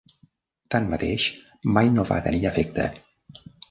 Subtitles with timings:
[0.75, 1.27] Tanmateix,
[1.77, 2.93] mai no va tenir efecte.